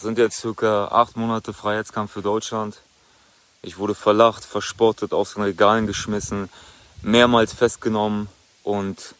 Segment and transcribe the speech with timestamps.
[0.00, 2.80] Das sind jetzt circa acht Monate Freiheitskampf für Deutschland.
[3.60, 6.48] Ich wurde verlacht, verspottet, aus den Regalen geschmissen,
[7.02, 8.30] mehrmals festgenommen
[8.64, 9.14] und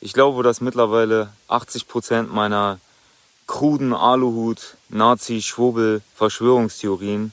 [0.00, 2.78] ich glaube, dass mittlerweile 80 Prozent meiner
[3.48, 7.32] kruden Aluhut, Nazi, Schwurbel, Verschwörungstheorien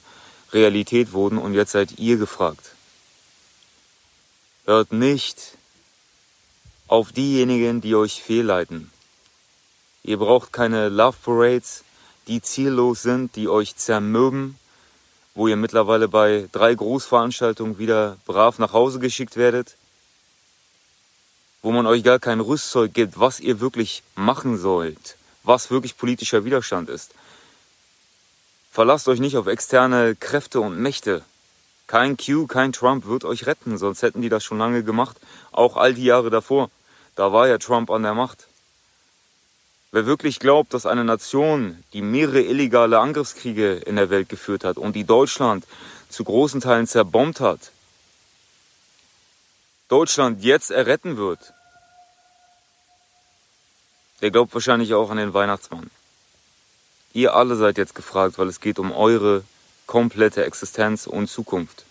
[0.51, 2.71] Realität wurden und jetzt seid ihr gefragt.
[4.65, 5.59] Hört nicht
[6.87, 8.89] auf diejenigen, die euch fehlleiten.
[10.01, 11.83] Ihr braucht keine Love Parades,
[12.29, 14.57] die ziellos sind, die euch zermürben,
[15.33, 19.75] wo ihr mittlerweile bei drei Großveranstaltungen wieder brav nach Hause geschickt werdet,
[21.61, 26.45] wo man euch gar kein Rüstzeug gibt, was ihr wirklich machen sollt, was wirklich politischer
[26.45, 27.11] Widerstand ist.
[28.71, 31.23] Verlasst euch nicht auf externe Kräfte und Mächte.
[31.87, 35.17] Kein Q, kein Trump wird euch retten, sonst hätten die das schon lange gemacht,
[35.51, 36.69] auch all die Jahre davor.
[37.15, 38.48] Da war ja Trump an der Macht.
[39.91, 44.77] Wer wirklich glaubt, dass eine Nation, die mehrere illegale Angriffskriege in der Welt geführt hat
[44.77, 45.65] und die Deutschland
[46.09, 47.71] zu großen Teilen zerbombt hat,
[49.87, 51.53] Deutschland jetzt erretten wird,
[54.21, 55.89] der glaubt wahrscheinlich auch an den Weihnachtsmann.
[57.13, 59.43] Ihr alle seid jetzt gefragt, weil es geht um eure
[59.87, 61.85] komplette Existenz und Zukunft.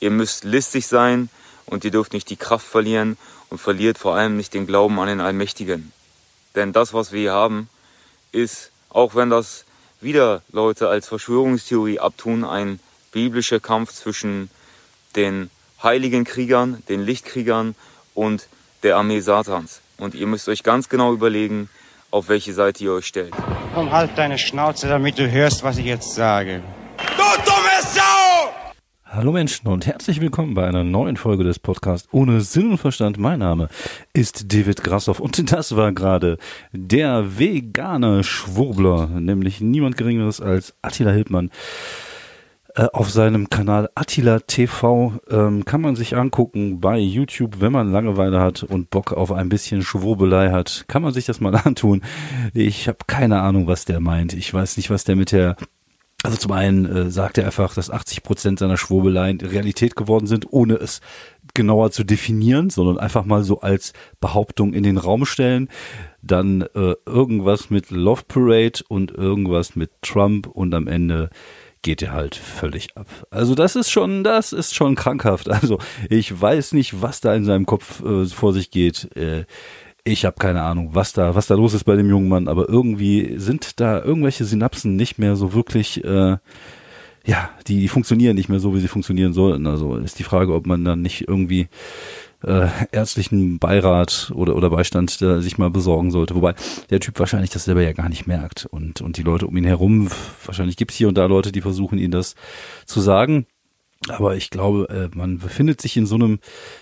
[0.00, 1.30] Ihr müsst listig sein
[1.64, 3.16] und ihr dürft nicht die Kraft verlieren
[3.48, 5.92] und verliert vor allem nicht den Glauben an den Allmächtigen.
[6.54, 7.68] Denn das, was wir hier haben,
[8.32, 9.64] ist, auch wenn das
[10.00, 12.80] wieder Leute als Verschwörungstheorie abtun, ein
[13.12, 14.50] biblischer Kampf zwischen
[15.16, 15.50] den
[15.82, 17.74] heiligen Kriegern, den Lichtkriegern
[18.14, 18.48] und
[18.82, 19.80] der Armee Satans.
[19.98, 21.68] Und ihr müsst euch ganz genau überlegen,
[22.10, 23.34] auf welche Seite ihr euch stellt.
[23.74, 26.62] Komm, halt deine Schnauze, damit du hörst, was ich jetzt sage.
[29.12, 33.18] Hallo Menschen und herzlich willkommen bei einer neuen Folge des Podcasts ohne Sinn und Verstand.
[33.18, 33.68] Mein Name
[34.12, 36.38] ist David Grassoff und das war gerade
[36.70, 41.50] der vegane Schwurbler, nämlich niemand geringeres als Attila Hildmann.
[42.76, 47.90] Äh, auf seinem Kanal Attila TV ähm, kann man sich angucken bei YouTube, wenn man
[47.90, 52.02] Langeweile hat und Bock auf ein bisschen Schwurbelei hat, kann man sich das mal antun.
[52.54, 54.34] Ich habe keine Ahnung, was der meint.
[54.34, 55.56] Ich weiß nicht, was der mit der
[56.22, 60.52] also zum einen äh, sagt er einfach, dass 80 Prozent seiner Schwurbeleien Realität geworden sind,
[60.52, 61.00] ohne es
[61.54, 65.68] genauer zu definieren, sondern einfach mal so als Behauptung in den Raum stellen.
[66.22, 71.30] Dann äh, irgendwas mit Love Parade und irgendwas mit Trump und am Ende
[71.82, 73.06] geht er halt völlig ab.
[73.30, 75.48] Also das ist schon, das ist schon krankhaft.
[75.48, 75.78] Also
[76.08, 79.16] ich weiß nicht, was da in seinem Kopf äh, vor sich geht.
[79.16, 79.44] Äh,
[80.12, 82.68] ich habe keine Ahnung, was da, was da los ist bei dem jungen Mann, aber
[82.68, 86.36] irgendwie sind da irgendwelche Synapsen nicht mehr so wirklich, äh,
[87.26, 89.66] ja, die, die funktionieren nicht mehr so, wie sie funktionieren sollten.
[89.66, 91.68] Also ist die Frage, ob man dann nicht irgendwie
[92.44, 96.34] äh, ärztlichen Beirat oder, oder Beistand äh, sich mal besorgen sollte.
[96.34, 96.54] Wobei
[96.88, 98.66] der Typ wahrscheinlich das selber ja gar nicht merkt.
[98.66, 100.08] Und, und die Leute um ihn herum,
[100.44, 102.34] wahrscheinlich gibt's hier und da Leute, die versuchen, ihn das
[102.86, 103.46] zu sagen.
[104.08, 106.38] Aber ich glaube, äh, man befindet sich in so einem,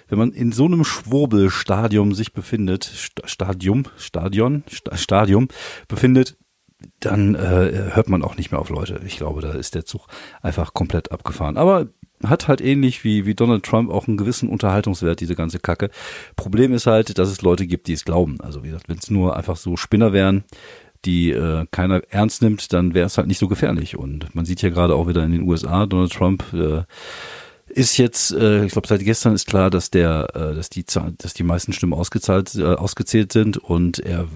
[0.09, 2.85] wenn man in so einem Schwurbelstadium sich befindet,
[3.25, 4.63] Stadium, Stadion,
[4.95, 5.49] Stadium
[5.89, 6.37] befindet,
[7.01, 9.01] dann äh, hört man auch nicht mehr auf Leute.
[9.05, 10.07] Ich glaube, da ist der Zug
[10.43, 11.57] einfach komplett abgefahren.
[11.57, 11.89] Aber
[12.25, 15.91] hat halt ähnlich wie, wie Donald Trump auch einen gewissen Unterhaltungswert, diese ganze Kacke.
[16.37, 18.41] Problem ist halt, dass es Leute gibt, die es glauben.
[18.41, 20.45] Also wie gesagt, wenn es nur einfach so Spinner wären,
[21.05, 23.97] die äh, keiner ernst nimmt, dann wäre es halt nicht so gefährlich.
[23.97, 26.83] Und man sieht ja gerade auch wieder in den USA, Donald Trump äh,
[27.69, 31.35] ist jetzt, äh, ich glaube seit gestern ist klar, dass der, äh, dass die, dass
[31.35, 34.27] die meisten Stimmen ausgezahlt, äh, ausgezählt sind und er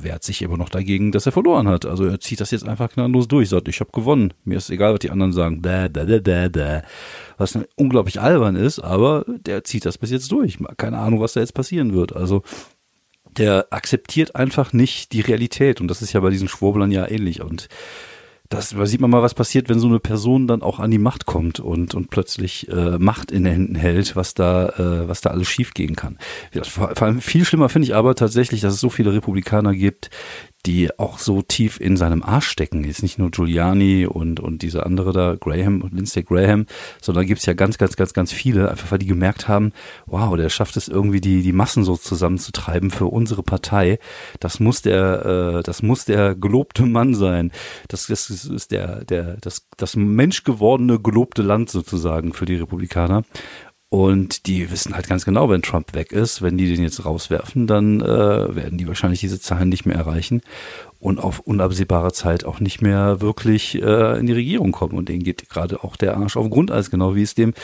[0.00, 1.84] wehrt sich immer noch dagegen, dass er verloren hat.
[1.84, 4.92] Also er zieht das jetzt einfach gnadenlos durch, sagt, ich habe gewonnen, mir ist egal,
[4.92, 6.82] was die anderen sagen, da, da, da, da, da.
[7.36, 10.58] was unglaublich albern ist, aber der zieht das bis jetzt durch.
[10.76, 12.14] Keine Ahnung, was da jetzt passieren wird.
[12.14, 12.42] Also
[13.38, 17.42] der akzeptiert einfach nicht die Realität und das ist ja bei diesen Schwurblern ja ähnlich
[17.42, 17.68] und
[18.48, 20.98] das da sieht man mal, was passiert, wenn so eine Person dann auch an die
[20.98, 25.20] Macht kommt und, und plötzlich äh, Macht in den Händen hält, was da, äh, was
[25.20, 26.18] da alles schiefgehen kann.
[26.62, 30.10] Vor, vor allem viel schlimmer finde ich aber tatsächlich, dass es so viele Republikaner gibt,
[30.64, 32.84] die auch so tief in seinem Arsch stecken.
[32.84, 36.66] Jetzt nicht nur Giuliani und, und diese andere da, Graham und Lindsey Graham,
[37.00, 39.72] sondern gibt's ja ganz, ganz, ganz, ganz viele, einfach weil die gemerkt haben,
[40.06, 43.98] wow, der schafft es irgendwie, die, die Massen so zusammenzutreiben für unsere Partei.
[44.40, 47.52] Das muss der, äh, das muss der gelobte Mann sein.
[47.88, 53.22] Das, das ist der, der, das, das menschgewordene gelobte Land sozusagen für die Republikaner.
[53.88, 57.68] Und die wissen halt ganz genau, wenn Trump weg ist, wenn die den jetzt rauswerfen,
[57.68, 60.42] dann äh, werden die wahrscheinlich diese Zahlen nicht mehr erreichen
[60.98, 64.98] und auf unabsehbare Zeit auch nicht mehr wirklich äh, in die Regierung kommen.
[64.98, 67.54] Und denen geht gerade auch der Arsch auf Grundeis, genau wie es dem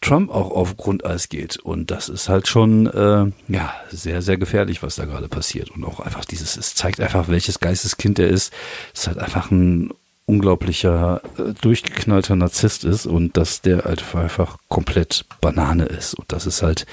[0.00, 1.58] Trump auch auf Grundeis geht.
[1.58, 5.70] Und das ist halt schon äh, ja sehr, sehr gefährlich, was da gerade passiert.
[5.70, 8.52] Und auch einfach dieses, es zeigt einfach, welches Geisteskind er ist.
[8.92, 9.92] Es ist halt einfach ein
[10.30, 16.14] unglaublicher, äh, durchgeknallter Narzisst ist und dass der halt einfach komplett Banane ist.
[16.14, 16.86] Und das ist halt,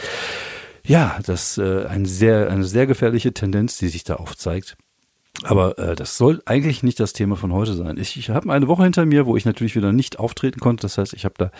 [0.84, 4.76] ja, das äh, ein sehr, eine sehr gefährliche Tendenz, die sich da aufzeigt.
[5.44, 7.98] Aber äh, das soll eigentlich nicht das Thema von heute sein.
[7.98, 10.82] Ich, ich habe eine Woche hinter mir, wo ich natürlich wieder nicht auftreten konnte.
[10.82, 11.52] Das heißt, ich habe da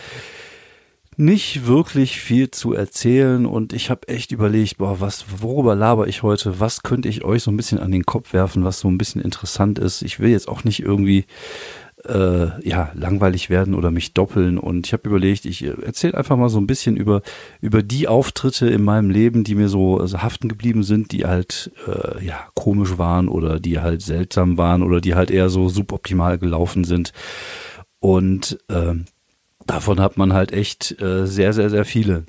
[1.18, 6.22] nicht wirklich viel zu erzählen und ich habe echt überlegt, boah, was, worüber laber ich
[6.22, 6.60] heute?
[6.60, 9.20] Was könnte ich euch so ein bisschen an den Kopf werfen, was so ein bisschen
[9.20, 10.02] interessant ist?
[10.02, 11.26] Ich will jetzt auch nicht irgendwie
[12.04, 16.36] äh, ja langweilig werden oder mich doppeln und ich habe überlegt, ich äh, erzähle einfach
[16.36, 17.22] mal so ein bisschen über
[17.60, 21.72] über die Auftritte in meinem Leben, die mir so also haften geblieben sind, die halt
[21.88, 26.38] äh, ja komisch waren oder die halt seltsam waren oder die halt eher so suboptimal
[26.38, 27.12] gelaufen sind
[27.98, 29.06] und ähm,
[29.68, 32.24] davon hat man halt echt äh, sehr, sehr, sehr viele.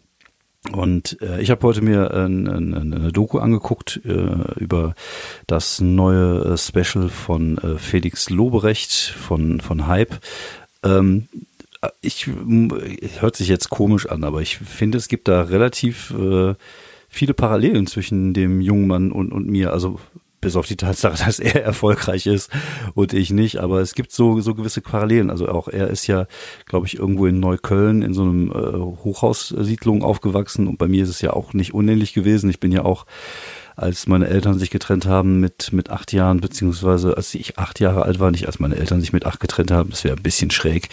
[0.72, 4.94] Und äh, ich habe heute mir äh, eine Doku angeguckt äh, über
[5.48, 10.20] das neue äh, Special von äh, Felix Loberecht von, von Hype.
[10.84, 11.28] Ähm,
[12.02, 12.30] ich
[13.20, 16.56] hört sich jetzt komisch an, aber ich finde, es gibt da relativ äh,
[17.08, 19.72] viele Parallelen zwischen dem jungen Mann und, und mir.
[19.72, 20.00] Also
[20.42, 22.50] bis auf die Tatsache, dass er erfolgreich ist
[22.94, 23.58] und ich nicht.
[23.58, 25.30] Aber es gibt so, so gewisse Parallelen.
[25.30, 26.28] Also auch er ist ja,
[26.66, 31.10] glaube ich, irgendwo in Neukölln in so einem äh, Hochhaussiedlung aufgewachsen und bei mir ist
[31.10, 32.50] es ja auch nicht unähnlich gewesen.
[32.50, 33.06] Ich bin ja auch
[33.82, 38.04] als meine Eltern sich getrennt haben mit, mit acht Jahren, beziehungsweise als ich acht Jahre
[38.04, 40.52] alt war, nicht als meine Eltern sich mit acht getrennt haben, das wäre ein bisschen
[40.52, 40.90] schräg.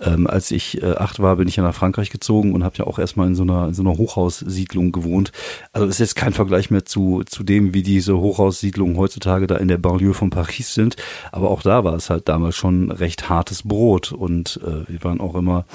[0.00, 2.86] Ähm, als ich äh, acht war, bin ich ja nach Frankreich gezogen und habe ja
[2.86, 5.32] auch erstmal in so einer, in so einer Hochhaussiedlung gewohnt.
[5.72, 9.68] Also ist jetzt kein Vergleich mehr zu, zu dem, wie diese Hochhaussiedlungen heutzutage da in
[9.68, 10.96] der Banlieue von Paris sind.
[11.32, 15.20] Aber auch da war es halt damals schon recht hartes Brot und äh, wir waren
[15.20, 15.66] auch immer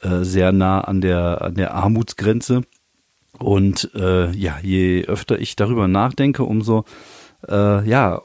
[0.00, 2.62] äh, sehr nah an der, an der Armutsgrenze.
[3.38, 6.84] Und äh, ja, je öfter ich darüber nachdenke, umso
[7.48, 8.22] äh, ja,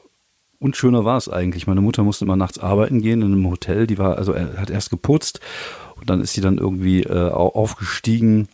[0.58, 1.66] unschöner war es eigentlich.
[1.66, 3.86] Meine Mutter musste immer nachts arbeiten gehen in einem Hotel.
[3.86, 5.40] Die war, also er hat erst geputzt
[5.96, 8.48] und dann ist sie dann irgendwie äh, aufgestiegen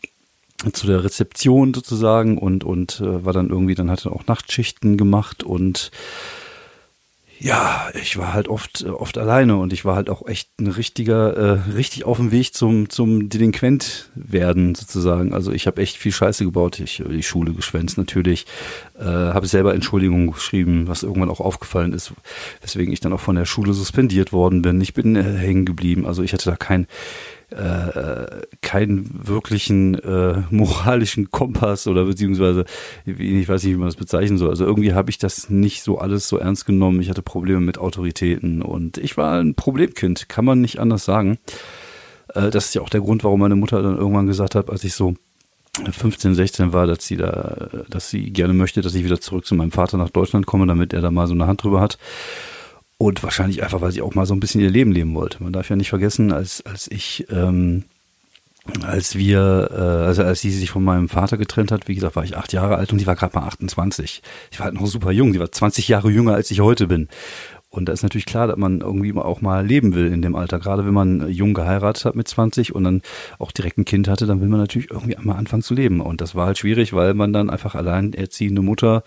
[0.73, 4.97] zu der Rezeption sozusagen und und äh, war dann irgendwie, dann hat er auch Nachtschichten
[4.97, 5.91] gemacht und
[7.39, 10.67] ja, ich war halt oft, äh, oft alleine und ich war halt auch echt ein
[10.67, 15.35] richtiger, äh, richtig auf dem Weg zum, zum Delinquent werden sozusagen.
[15.35, 16.81] Also ich habe echt viel Scheiße gebaut.
[16.81, 18.47] Ich habe die Schule geschwänzt natürlich,
[18.99, 22.13] äh, habe selber Entschuldigungen geschrieben, was irgendwann auch aufgefallen ist,
[22.61, 24.81] weswegen ich dann auch von der Schule suspendiert worden bin.
[24.81, 26.07] Ich bin äh, hängen geblieben.
[26.07, 26.87] Also ich hatte da kein,
[27.55, 32.65] äh, keinen wirklichen äh, moralischen Kompass oder beziehungsweise
[33.07, 34.51] ich weiß nicht, wie man das bezeichnen soll.
[34.51, 37.01] Also irgendwie habe ich das nicht so alles so ernst genommen.
[37.01, 41.39] Ich hatte Probleme mit Autoritäten und ich war ein Problemkind, kann man nicht anders sagen.
[42.35, 44.83] Äh, das ist ja auch der Grund, warum meine Mutter dann irgendwann gesagt hat, als
[44.83, 45.15] ich so
[45.91, 49.55] 15, 16 war, dass sie da, dass sie gerne möchte, dass ich wieder zurück zu
[49.55, 51.99] meinem Vater nach Deutschland komme, damit er da mal so eine Hand drüber hat.
[52.97, 55.43] Und wahrscheinlich einfach, weil sie auch mal so ein bisschen ihr Leben leben wollte.
[55.43, 57.85] Man darf ja nicht vergessen, als, als ich, ähm,
[58.83, 62.25] als wir, äh, also als sie sich von meinem Vater getrennt hat, wie gesagt, war
[62.25, 64.23] ich acht Jahre alt und die war gerade mal 28.
[64.51, 67.09] Ich war halt noch super jung, die war 20 Jahre jünger, als ich heute bin.
[67.75, 70.61] Und da ist natürlich klar, dass man irgendwie auch mal leben will in dem Alter.
[70.61, 73.03] Gerade wenn man jung geheiratet hat mit 20 und dann
[73.41, 76.01] auch direkt ein Kind hatte, dann will man natürlich irgendwie einmal anfangen zu leben.
[76.01, 79.03] Und das war halt schwierig, weil man dann einfach allein erziehende Mutter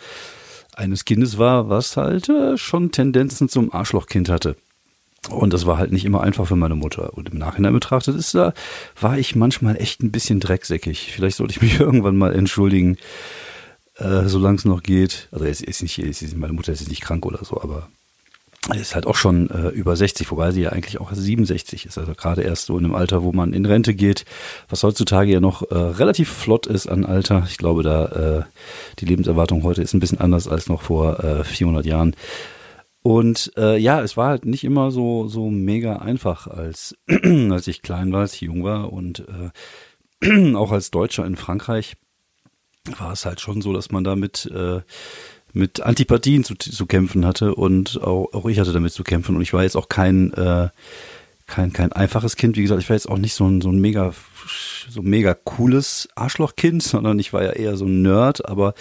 [0.77, 4.55] eines Kindes war, was halt äh, schon Tendenzen zum Arschlochkind hatte.
[5.29, 7.17] Und das war halt nicht immer einfach für meine Mutter.
[7.17, 8.53] Und im Nachhinein betrachtet ist da,
[8.99, 11.11] war ich manchmal echt ein bisschen drecksäckig.
[11.11, 12.97] Vielleicht sollte ich mich irgendwann mal entschuldigen,
[13.95, 15.27] äh, solange es noch geht.
[15.31, 17.89] Also jetzt ist nicht, ist, meine Mutter ist nicht krank oder so, aber
[18.75, 21.97] ist halt auch schon äh, über 60, wobei sie ja eigentlich auch 67 ist.
[21.97, 24.25] Also gerade erst so in einem Alter, wo man in Rente geht,
[24.67, 27.45] was heutzutage ja noch äh, relativ flott ist an Alter.
[27.49, 28.43] Ich glaube, da äh,
[28.99, 32.15] die Lebenserwartung heute ist ein bisschen anders als noch vor äh, 400 Jahren.
[33.03, 36.97] Und äh, ja, es war halt nicht immer so so mega einfach, als
[37.49, 39.23] als ich klein war, als ich jung war und
[40.21, 41.95] äh, auch als Deutscher in Frankreich
[42.99, 44.81] war es halt schon so, dass man damit äh,
[45.57, 49.35] mit Antipathien zu, zu kämpfen hatte und auch, auch ich hatte damit zu kämpfen.
[49.35, 50.69] Und ich war jetzt auch kein äh,
[51.47, 52.57] kein kein einfaches Kind.
[52.57, 54.13] Wie gesagt ich war jetzt auch nicht so ein so ein mega
[54.89, 58.73] so mega cooles Arschlochkind sondern ich war ja eher so ein Nerd aber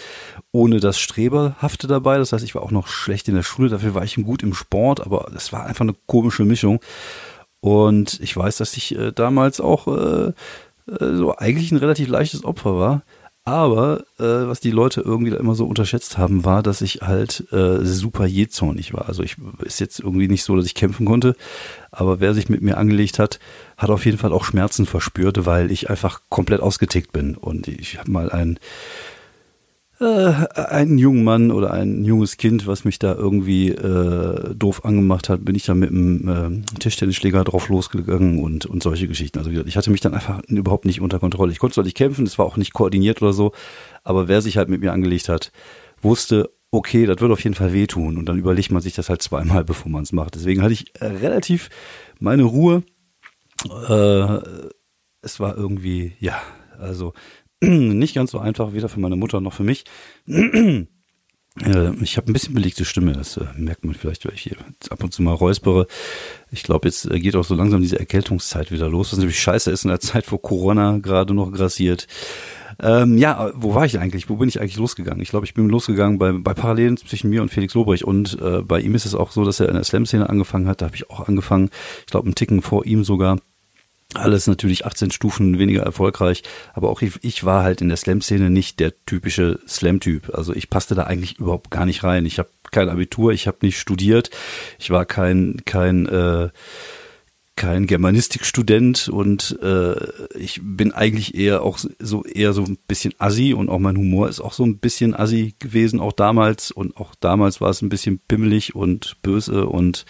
[0.53, 2.19] ohne das Streberhafte dabei.
[2.19, 3.69] Das heißt ich war auch noch schlecht in der Schule.
[3.69, 6.81] Dafür war ich gut im Sport aber das war einfach eine komische Mischung.
[7.61, 10.35] Und ich weiß dass ich äh, damals auch äh, äh
[11.17, 13.03] so eigentlich ein relativ leichtes Opfer war
[13.47, 17.45] aber äh, was die Leute irgendwie da immer so unterschätzt haben, war, dass ich halt
[17.53, 19.07] äh, super jähzornig war.
[19.07, 21.37] Also ich ist jetzt irgendwie nicht so, dass ich kämpfen konnte,
[21.93, 23.39] aber wer sich mit mir angelegt hat,
[23.77, 27.37] hat auf jeden Fall auch Schmerzen verspürt, weil ich einfach komplett ausgetickt bin.
[27.37, 28.59] Und ich habe mal ein
[29.99, 35.29] äh, einen jungen Mann oder ein junges Kind, was mich da irgendwie äh, doof angemacht
[35.29, 39.39] hat, bin ich da mit einem äh, Tischtennisschläger drauf losgegangen und, und solche Geschichten.
[39.39, 41.53] Also ich hatte mich dann einfach überhaupt nicht unter Kontrolle.
[41.53, 43.53] Ich konnte zwar nicht kämpfen, es war auch nicht koordiniert oder so,
[44.05, 45.51] aber wer sich halt mit mir angelegt hat,
[46.03, 49.23] wusste, okay, das wird auf jeden Fall wehtun und dann überlegt man sich das halt
[49.23, 50.35] zweimal, bevor man es macht.
[50.35, 51.71] Deswegen hatte ich äh, relativ
[52.19, 52.83] meine Ruhe.
[53.89, 54.39] Äh,
[55.23, 56.41] es war irgendwie, ja,
[56.79, 57.15] also
[57.63, 59.85] nicht ganz so einfach, weder für meine Mutter noch für mich.
[61.65, 64.57] Äh, ich habe ein bisschen belegte Stimme, das äh, merkt man vielleicht, weil ich hier
[64.91, 65.87] ab und zu mal räuspere.
[66.51, 69.71] Ich glaube, jetzt äh, geht auch so langsam diese Erkältungszeit wieder los, was natürlich scheiße
[69.71, 72.07] ist in der Zeit, wo Corona gerade noch grassiert.
[72.83, 74.29] Ähm, ja, wo war ich eigentlich?
[74.29, 75.23] Wo bin ich eigentlich losgegangen?
[75.23, 78.05] Ich glaube, ich bin losgegangen bei, bei Parallelen zwischen mir und Felix Lobrecht.
[78.05, 80.83] Und äh, bei ihm ist es auch so, dass er in der Slam-Szene angefangen hat.
[80.83, 81.71] Da habe ich auch angefangen.
[82.01, 83.39] Ich glaube, einen Ticken vor ihm sogar.
[84.17, 86.43] Alles natürlich 18 Stufen weniger erfolgreich,
[86.75, 90.35] aber auch ich, ich war halt in der Slam-Szene nicht der typische Slam-Typ.
[90.35, 92.27] Also ich passte da eigentlich überhaupt gar nicht rein.
[92.27, 94.31] Ich habe kein Abitur, ich habe nicht studiert,
[94.79, 96.49] ich war kein kein äh,
[97.57, 99.95] kein Germanistikstudent und äh,
[100.39, 104.29] ich bin eigentlich eher auch so eher so ein bisschen assi und auch mein Humor
[104.29, 107.89] ist auch so ein bisschen assi gewesen, auch damals und auch damals war es ein
[107.89, 110.05] bisschen pimmelig und böse und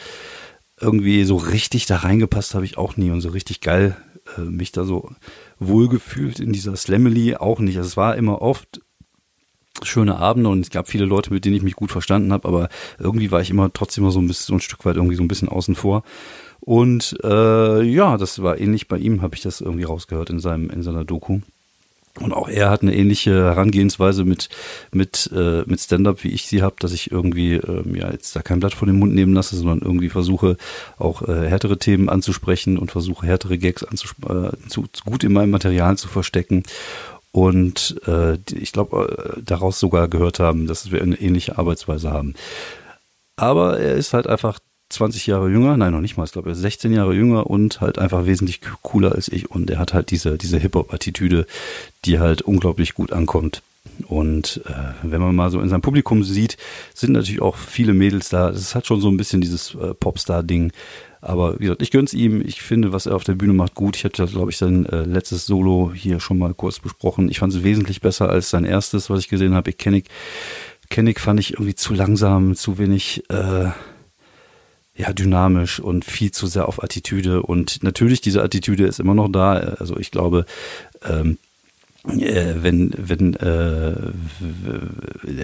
[0.80, 3.97] irgendwie so richtig da reingepasst habe ich auch nie und so richtig geil
[4.37, 5.11] äh, mich da so
[5.59, 7.76] wohlgefühlt in dieser Slamily auch nicht.
[7.76, 8.80] Also es war immer oft
[9.83, 12.68] schöne Abende und es gab viele Leute, mit denen ich mich gut verstanden habe, aber
[12.99, 15.23] irgendwie war ich immer trotzdem immer so ein bisschen so ein Stück weit irgendwie so
[15.23, 16.02] ein bisschen außen vor.
[16.61, 20.71] Und äh, ja, das war ähnlich bei ihm, habe ich das irgendwie rausgehört in seinem
[20.71, 21.40] in seiner Doku.
[22.21, 24.49] Und auch er hat eine ähnliche Herangehensweise mit
[24.91, 28.43] mit äh, mit Stand-up, wie ich sie habe, dass ich irgendwie äh, ja jetzt da
[28.43, 30.57] kein Blatt vor den Mund nehmen lasse, sondern irgendwie versuche
[30.99, 35.51] auch äh, härtere Themen anzusprechen und versuche härtere Gags äh, zu, zu gut in meinem
[35.51, 36.63] Material zu verstecken
[37.37, 42.33] und äh, ich glaube äh, daraus sogar gehört haben, dass wir eine ähnliche Arbeitsweise haben.
[43.37, 46.52] Aber er ist halt einfach 20 Jahre jünger, nein, noch nicht mal, ich glaube, er
[46.52, 50.11] ist 16 Jahre jünger und halt einfach wesentlich cooler als ich und er hat halt
[50.11, 51.47] diese, diese Hip-Hop-Attitüde,
[52.05, 53.62] die halt unglaublich gut ankommt.
[54.09, 56.57] Und äh, wenn man mal so in seinem Publikum sieht,
[56.95, 58.50] sind natürlich auch viele Mädels da.
[58.50, 60.73] Ist halt schon so ein bisschen dieses äh, Popstar-Ding.
[61.21, 62.43] Aber wie gesagt, ich gönn's ihm.
[62.43, 63.97] Ich finde, was er auf der Bühne macht, gut.
[63.97, 67.31] Ich hatte, glaube ich, sein äh, letztes Solo hier schon mal kurz besprochen.
[67.31, 69.71] Ich fand es wesentlich besser als sein erstes, was ich gesehen habe.
[69.71, 70.09] Ich Kennig,
[70.90, 73.71] Kennig fand ich irgendwie zu langsam, zu wenig äh,
[74.97, 77.43] ja, dynamisch und viel zu sehr auf Attitüde.
[77.43, 79.53] Und natürlich, diese Attitüde ist immer noch da.
[79.53, 80.47] Also ich glaube,
[81.05, 81.38] ähm,
[82.09, 83.95] äh, wenn, wenn, äh,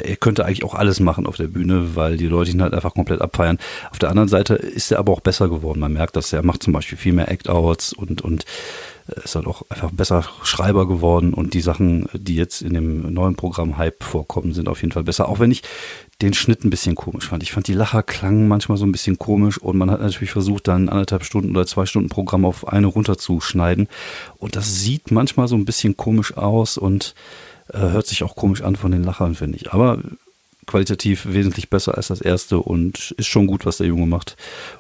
[0.04, 2.94] er könnte eigentlich auch alles machen auf der Bühne, weil die Leute ihn halt einfach
[2.94, 3.59] komplett abfeiern.
[3.90, 5.80] Auf der anderen Seite ist er aber auch besser geworden.
[5.80, 8.44] Man merkt, dass er macht zum Beispiel viel mehr Act-Outs und, und
[9.25, 13.35] ist halt auch einfach besser Schreiber geworden und die Sachen, die jetzt in dem neuen
[13.35, 15.28] Programm Hype vorkommen, sind auf jeden Fall besser.
[15.28, 15.62] Auch wenn ich
[16.21, 17.42] den Schnitt ein bisschen komisch fand.
[17.42, 20.68] Ich fand die Lacher klangen manchmal so ein bisschen komisch und man hat natürlich versucht,
[20.68, 23.88] dann anderthalb Stunden oder zwei Stunden Programm auf eine runterzuschneiden.
[24.38, 27.14] Und das sieht manchmal so ein bisschen komisch aus und
[27.73, 29.73] äh, hört sich auch komisch an von den Lachern, finde ich.
[29.73, 29.99] Aber
[30.66, 34.37] qualitativ wesentlich besser als das erste und ist schon gut, was der Junge macht.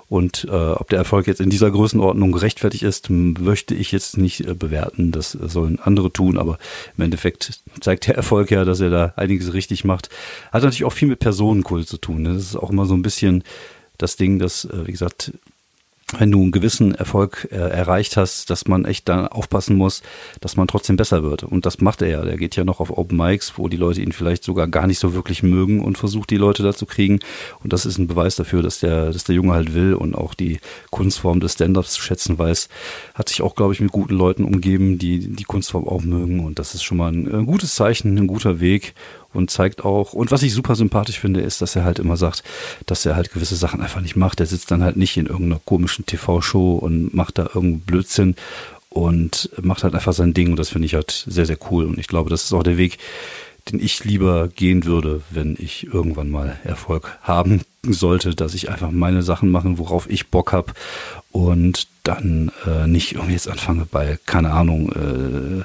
[0.08, 4.46] Und äh, ob der Erfolg jetzt in dieser Größenordnung gerechtfertigt ist, möchte ich jetzt nicht
[4.46, 5.10] äh, bewerten.
[5.10, 6.58] Das sollen andere tun, aber
[6.96, 10.08] im Endeffekt zeigt der Erfolg ja, dass er da einiges richtig macht.
[10.52, 12.22] Hat natürlich auch viel mit Personenkult zu tun.
[12.22, 12.34] Ne?
[12.34, 13.42] Das ist auch immer so ein bisschen
[13.98, 15.32] das Ding, dass, äh, wie gesagt,
[16.18, 20.02] wenn du einen gewissen Erfolg äh, erreicht hast, dass man echt da aufpassen muss,
[20.40, 21.42] dass man trotzdem besser wird.
[21.44, 22.22] Und das macht er ja.
[22.22, 24.98] Der geht ja noch auf Open Mics, wo die Leute ihn vielleicht sogar gar nicht
[24.98, 27.20] so wirklich mögen und versucht, die Leute da zu kriegen.
[27.62, 30.34] Und das ist ein Beweis dafür, dass der, dass der Junge halt will und auch
[30.34, 32.68] die Kunstform des Stand-Ups zu schätzen weiß.
[33.14, 36.44] Hat sich auch, glaube ich, mit guten Leuten umgeben, die die Kunstform auch mögen.
[36.44, 38.94] Und das ist schon mal ein, ein gutes Zeichen, ein guter Weg
[39.32, 42.42] und zeigt auch, und was ich super sympathisch finde, ist, dass er halt immer sagt,
[42.86, 44.40] dass er halt gewisse Sachen einfach nicht macht.
[44.40, 48.36] Er sitzt dann halt nicht in irgendeiner komischen TV-Show und macht da irgendeinen Blödsinn
[48.88, 51.98] und macht halt einfach sein Ding und das finde ich halt sehr, sehr cool und
[51.98, 52.98] ich glaube, das ist auch der Weg,
[53.70, 58.90] den ich lieber gehen würde, wenn ich irgendwann mal Erfolg haben sollte, dass ich einfach
[58.90, 60.72] meine Sachen machen, worauf ich Bock habe
[61.30, 65.64] und dann äh, nicht irgendwie jetzt anfange bei, keine Ahnung, äh,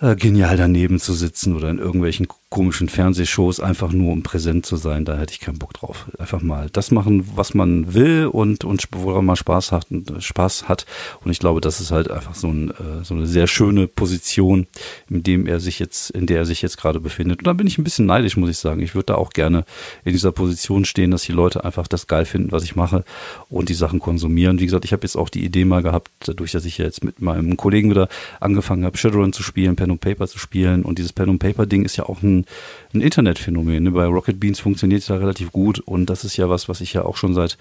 [0.00, 4.76] äh, genial daneben zu sitzen oder in irgendwelchen komischen Fernsehshows einfach nur um präsent zu
[4.76, 6.06] sein, da hätte ich keinen Bock drauf.
[6.20, 9.88] Einfach mal das machen, was man will und, und woran man Spaß hat,
[10.20, 10.86] Spaß hat.
[11.24, 14.68] Und ich glaube, das ist halt einfach so, ein, äh, so eine sehr schöne Position,
[15.10, 17.40] in dem er sich jetzt, in der er sich jetzt gerade befindet.
[17.40, 18.80] Und da bin ich ein bisschen neidisch, muss ich sagen.
[18.82, 19.64] Ich würde da auch gerne
[20.04, 23.02] in dieser Position stehen, dass die Leute einfach das geil finden, was ich mache
[23.50, 24.60] und die Sachen konsumieren.
[24.60, 27.20] Wie gesagt, ich habe jetzt auch die Idee mal gehabt, dadurch, dass ich jetzt mit
[27.20, 28.08] meinem Kollegen wieder
[28.38, 30.84] angefangen habe, Shadowrun zu spielen, Pen und Paper zu spielen.
[30.84, 32.43] Und dieses Pen und Paper Ding ist ja auch ein
[32.92, 33.84] ein, Internetphänomen.
[33.84, 33.90] Ne?
[33.90, 36.92] Bei Rocket Beans funktioniert es ja relativ gut und das ist ja was, was ich
[36.92, 37.58] ja auch schon seit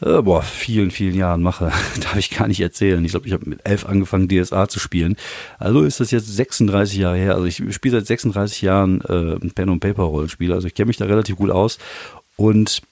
[0.00, 1.72] äh, boah, vielen, vielen Jahren mache.
[2.00, 3.04] Darf ich gar nicht erzählen.
[3.04, 5.16] Ich glaube, ich habe mit elf angefangen, DSA zu spielen.
[5.58, 7.34] Also ist das jetzt 36 Jahre her.
[7.34, 10.52] Also ich spiele seit 36 Jahren äh, Pen- und Paper-Rollenspiel.
[10.52, 11.78] Also ich kenne mich da relativ gut aus
[12.36, 12.82] und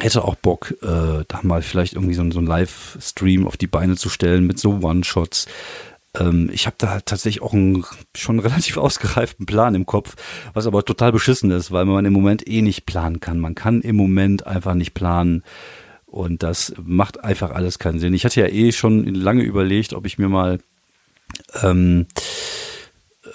[0.00, 3.96] hätte auch Bock, äh, da mal vielleicht irgendwie so, so einen Livestream auf die Beine
[3.96, 5.46] zu stellen mit so One-Shots.
[6.18, 10.16] Ähm, ich habe da tatsächlich auch einen schon relativ ausgereiften Plan im Kopf,
[10.54, 13.38] was aber total beschissen ist, weil man im Moment eh nicht planen kann.
[13.38, 15.42] Man kann im Moment einfach nicht planen.
[16.06, 18.14] Und das macht einfach alles keinen Sinn.
[18.14, 20.60] Ich hatte ja eh schon lange überlegt, ob ich mir mal
[21.62, 22.06] ähm,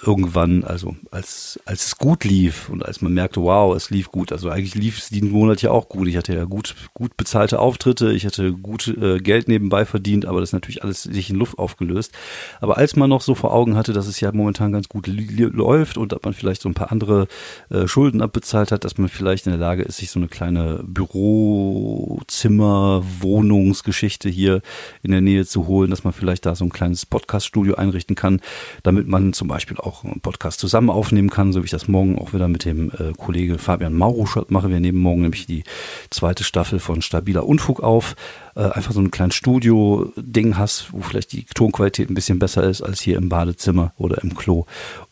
[0.04, 4.32] irgendwann, also als, als es gut lief und als man merkte, wow, es lief gut.
[4.32, 6.08] Also eigentlich lief es diesen Monat ja auch gut.
[6.08, 10.40] Ich hatte ja gut, gut bezahlte Auftritte, ich hatte gut äh, Geld nebenbei verdient, aber
[10.40, 12.12] das ist natürlich alles sich in Luft aufgelöst.
[12.60, 15.98] Aber als man noch so vor Augen hatte, dass es ja momentan ganz gut läuft
[15.98, 17.28] und dass man vielleicht so ein paar andere
[17.70, 20.80] äh, Schulden abbezahlt hat, dass man vielleicht in der Lage ist, sich so eine kleine
[20.84, 24.62] Bürozimmer, Wohnungsgeschichte hier
[25.02, 28.40] in der Nähe zu holen, dass man vielleicht da so ein kleines Podcast-Studio einrichten kann,
[28.82, 32.18] damit man zum Beispiel auch einen Podcast zusammen aufnehmen kann, so wie ich das morgen
[32.18, 34.70] auch wieder mit dem äh, Kollege Fabian Mauruschott mache.
[34.70, 35.64] Wir nehmen morgen nämlich die
[36.10, 38.14] zweite Staffel von Stabiler Unfug auf.
[38.54, 42.82] Äh, einfach so ein kleines Studio-Ding hast, wo vielleicht die Tonqualität ein bisschen besser ist
[42.82, 44.66] als hier im Badezimmer oder im Klo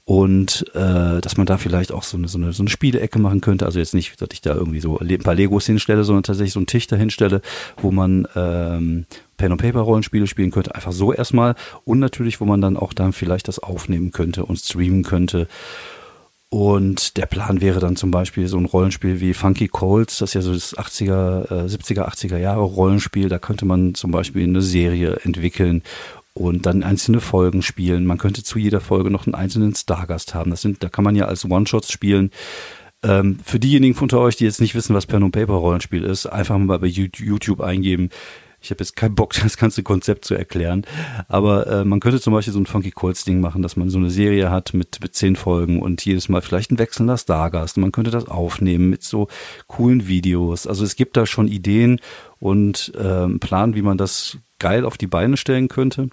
[0.05, 3.41] und äh, dass man da vielleicht auch so eine, so eine, so eine Spielecke machen
[3.41, 3.65] könnte.
[3.65, 6.59] Also jetzt nicht, dass ich da irgendwie so ein paar Legos hinstelle, sondern tatsächlich so
[6.59, 7.43] einen Tisch dahinstelle,
[7.77, 9.07] wo man ähm,
[9.37, 11.55] Pen und Paper Rollenspiele spielen könnte, einfach so erstmal
[11.85, 15.47] und natürlich, wo man dann auch dann vielleicht das aufnehmen könnte und streamen könnte.
[16.53, 20.35] Und der Plan wäre dann zum Beispiel so ein Rollenspiel wie Funky Colds, das ist
[20.35, 23.29] ja so das 80er, äh, 70er, 80er Jahre Rollenspiel.
[23.29, 25.85] Da könnte man zum Beispiel eine Serie entwickeln
[26.35, 28.05] und dann einzelne Folgen spielen.
[28.05, 30.51] Man könnte zu jeder Folge noch einen einzelnen Stargast haben.
[30.51, 32.33] Das sind, da kann man ja als One-Shots spielen.
[33.05, 36.27] Ähm, für diejenigen unter euch, die jetzt nicht wissen, was Pen und Paper Rollenspiel ist,
[36.27, 38.11] einfach mal bei YouTube eingeben.
[38.61, 40.85] Ich habe jetzt keinen Bock, das ganze Konzept zu erklären.
[41.29, 43.99] Aber äh, man könnte zum Beispiel so ein Funky Colts Ding machen, dass man so
[43.99, 47.77] eine Serie hat mit, mit zehn Folgen und jedes Mal vielleicht ein wechselnder Stargast.
[47.77, 49.29] Man könnte das aufnehmen mit so
[49.67, 50.67] coolen Videos.
[50.67, 52.01] Also es gibt da schon Ideen
[52.39, 56.11] und äh, einen Plan, wie man das geil auf die Beine stellen könnte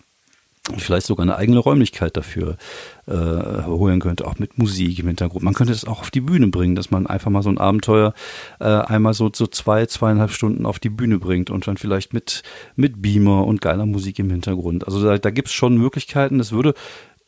[0.78, 2.58] vielleicht sogar eine eigene Räumlichkeit dafür
[3.08, 5.44] äh, holen könnte, auch mit Musik im Hintergrund.
[5.44, 8.14] Man könnte das auch auf die Bühne bringen, dass man einfach mal so ein Abenteuer
[8.60, 12.44] äh, einmal so, so zwei, zweieinhalb Stunden auf die Bühne bringt und dann vielleicht mit,
[12.76, 14.86] mit Beamer und geiler Musik im Hintergrund.
[14.86, 16.38] Also da, da gibt es schon Möglichkeiten.
[16.38, 16.74] Das würde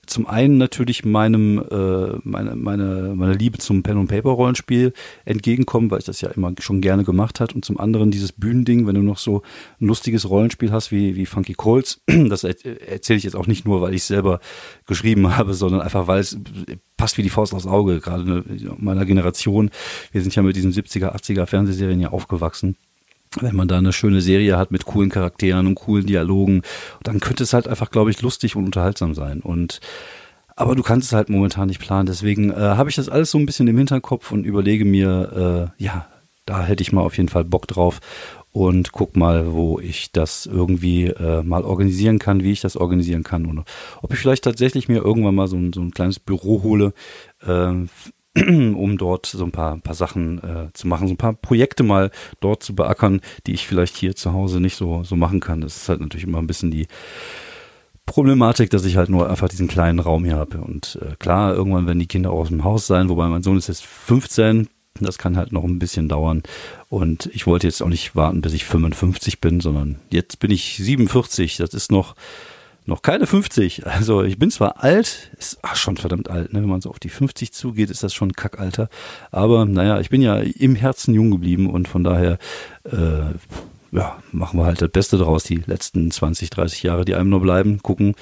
[0.09, 4.93] zum einen natürlich meinem äh, meine meine meine Liebe zum Pen und Paper Rollenspiel
[5.25, 7.53] entgegenkommen, weil ich das ja immer schon gerne gemacht hat.
[7.53, 9.43] Und zum anderen dieses Bühnending, wenn du noch so
[9.79, 13.81] ein lustiges Rollenspiel hast wie wie Funky Colts, das erzähle ich jetzt auch nicht nur,
[13.81, 14.39] weil ich selber
[14.85, 16.37] geschrieben habe, sondern einfach weil es
[16.97, 19.69] passt wie die Faust aufs Auge, gerade in meiner Generation.
[20.11, 22.75] Wir sind ja mit diesen 70er, 80er Fernsehserien ja aufgewachsen
[23.39, 26.63] wenn man da eine schöne Serie hat mit coolen Charakteren und coolen Dialogen,
[27.03, 29.41] dann könnte es halt einfach, glaube ich, lustig und unterhaltsam sein.
[29.41, 29.79] Und
[30.55, 32.05] aber du kannst es halt momentan nicht planen.
[32.05, 35.83] Deswegen äh, habe ich das alles so ein bisschen im Hinterkopf und überlege mir, äh,
[35.83, 36.07] ja,
[36.45, 38.01] da hätte ich mal auf jeden Fall Bock drauf
[38.51, 43.23] und guck mal, wo ich das irgendwie äh, mal organisieren kann, wie ich das organisieren
[43.23, 43.63] kann und
[44.01, 46.93] ob ich vielleicht tatsächlich mir irgendwann mal so ein, so ein kleines Büro hole,
[47.45, 47.73] äh,
[48.47, 51.83] um dort so ein paar, ein paar Sachen äh, zu machen, so ein paar Projekte
[51.83, 55.61] mal dort zu beackern, die ich vielleicht hier zu Hause nicht so, so machen kann.
[55.61, 56.87] Das ist halt natürlich immer ein bisschen die
[58.05, 60.59] Problematik, dass ich halt nur einfach diesen kleinen Raum hier habe.
[60.59, 63.57] Und äh, klar, irgendwann werden die Kinder auch aus dem Haus sein, wobei mein Sohn
[63.57, 64.67] ist jetzt 15.
[64.99, 66.43] Das kann halt noch ein bisschen dauern.
[66.89, 70.77] Und ich wollte jetzt auch nicht warten, bis ich 55 bin, sondern jetzt bin ich
[70.77, 71.57] 47.
[71.57, 72.15] Das ist noch
[72.89, 73.87] noch keine 50.
[73.87, 76.61] Also ich bin zwar alt, ist ach, schon verdammt alt, ne?
[76.61, 78.89] wenn man so auf die 50 zugeht, ist das schon ein Kackalter.
[79.31, 82.37] Aber naja, ich bin ja im Herzen jung geblieben und von daher
[82.83, 83.33] äh,
[83.91, 87.41] ja, machen wir halt das Beste draus, die letzten 20, 30 Jahre, die einem nur
[87.41, 88.15] bleiben, gucken,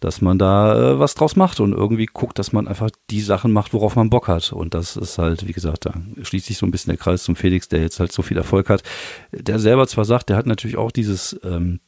[0.00, 3.52] dass man da äh, was draus macht und irgendwie guckt, dass man einfach die Sachen
[3.52, 4.52] macht, worauf man Bock hat.
[4.52, 7.36] Und das ist halt, wie gesagt, da schließt sich so ein bisschen der Kreis zum
[7.36, 8.82] Felix, der jetzt halt so viel Erfolg hat.
[9.32, 11.80] Der selber zwar sagt, der hat natürlich auch dieses ähm,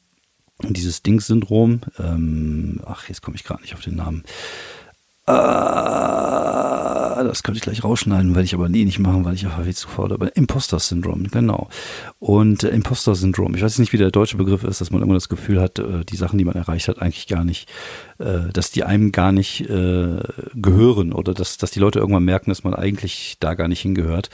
[0.62, 4.24] dieses Dings-Syndrom, ähm, ach, jetzt komme ich gerade nicht auf den Namen.
[5.26, 9.64] Ah, das könnte ich gleich rausschneiden, werde ich aber nie nicht machen, weil ich einfach
[9.64, 11.70] viel zu faul aber Imposter-Syndrom, genau.
[12.18, 15.30] Und äh, Imposter-Syndrom, ich weiß nicht, wie der deutsche Begriff ist, dass man immer das
[15.30, 17.70] Gefühl hat, äh, die Sachen, die man erreicht hat, eigentlich gar nicht,
[18.18, 20.20] äh, dass die einem gar nicht äh,
[20.54, 24.28] gehören oder dass, dass die Leute irgendwann merken, dass man eigentlich da gar nicht hingehört.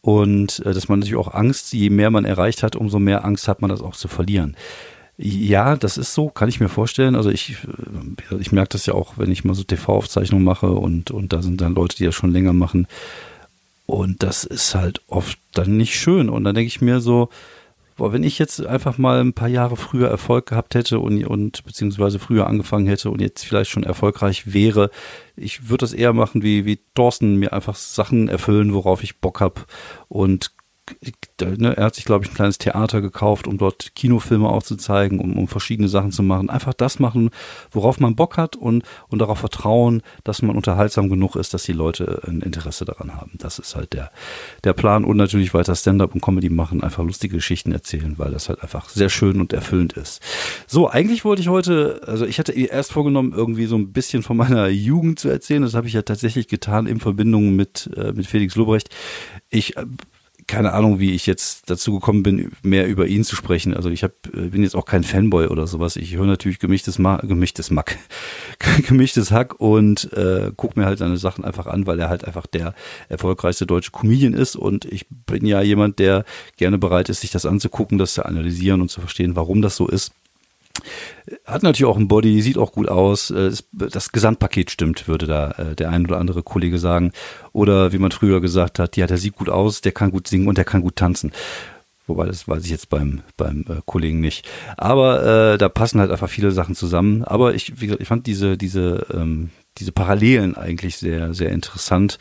[0.00, 3.48] Und äh, dass man natürlich auch Angst, je mehr man erreicht hat, umso mehr Angst
[3.48, 4.56] hat man das auch zu verlieren
[5.24, 7.14] Ja, das ist so, kann ich mir vorstellen.
[7.14, 7.56] Also ich,
[8.30, 11.42] äh, ich merke das ja auch, wenn ich mal so TV-Aufzeichnungen mache und, und da
[11.42, 12.88] sind dann Leute, die das schon länger machen.
[13.86, 16.28] Und das ist halt oft dann nicht schön.
[16.28, 17.28] Und dann denke ich mir so,
[17.96, 21.64] boah, wenn ich jetzt einfach mal ein paar Jahre früher Erfolg gehabt hätte und, und
[21.64, 24.90] beziehungsweise früher angefangen hätte und jetzt vielleicht schon erfolgreich wäre,
[25.36, 29.40] ich würde das eher machen wie, wie Thorsten, mir einfach Sachen erfüllen, worauf ich Bock
[29.40, 29.60] habe
[30.08, 30.50] und
[31.40, 34.76] ne, er hat sich, glaube ich, ein kleines Theater gekauft, um dort Kinofilme auch zu
[34.76, 36.50] zeigen, um, um verschiedene Sachen zu machen.
[36.50, 37.30] Einfach das machen,
[37.70, 41.72] worauf man Bock hat und, und darauf vertrauen, dass man unterhaltsam genug ist, dass die
[41.72, 43.32] Leute ein Interesse daran haben.
[43.38, 44.10] Das ist halt der,
[44.64, 48.48] der Plan und natürlich weiter Stand-up und Comedy machen, einfach lustige Geschichten erzählen, weil das
[48.48, 50.20] halt einfach sehr schön und erfüllend ist.
[50.66, 54.36] So, eigentlich wollte ich heute, also ich hatte erst vorgenommen, irgendwie so ein bisschen von
[54.36, 55.62] meiner Jugend zu erzählen.
[55.62, 58.88] Das habe ich ja tatsächlich getan in Verbindung mit, äh, mit Felix Lobrecht.
[59.50, 59.86] Ich äh,
[60.46, 63.74] keine Ahnung, wie ich jetzt dazu gekommen bin, mehr über ihn zu sprechen.
[63.74, 65.96] Also ich hab, äh, bin jetzt auch kein Fanboy oder sowas.
[65.96, 67.98] Ich höre natürlich gemischtes, Ma gemischtes Mack,
[68.86, 72.46] gemischtes Hack und äh, gucke mir halt seine Sachen einfach an, weil er halt einfach
[72.46, 72.74] der
[73.08, 74.56] erfolgreichste deutsche Comedian ist.
[74.56, 76.24] Und ich bin ja jemand, der
[76.56, 79.86] gerne bereit ist, sich das anzugucken, das zu analysieren und zu verstehen, warum das so
[79.88, 80.12] ist.
[81.44, 83.30] Hat natürlich auch ein Body, sieht auch gut aus.
[83.30, 87.12] Äh, das Gesamtpaket stimmt, würde da äh, der ein oder andere Kollege sagen.
[87.52, 90.48] Oder wie man früher gesagt hat, ja, der sieht gut aus, der kann gut singen
[90.48, 91.32] und der kann gut tanzen.
[92.06, 94.48] Wobei, das weiß ich jetzt beim, beim äh, Kollegen nicht.
[94.76, 97.22] Aber äh, da passen halt einfach viele Sachen zusammen.
[97.22, 102.18] Aber ich, wie gesagt, ich fand diese, diese, ähm, diese Parallelen eigentlich sehr, sehr interessant.